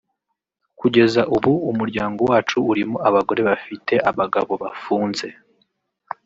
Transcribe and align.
kugeza 0.79 1.21
ubu 1.35 1.51
umuryango 1.71 2.21
wacu 2.29 2.57
urimo 2.71 2.97
abagore 3.09 3.41
bafite 3.49 3.93
abagabo 4.09 4.53
bafunze 4.63 5.27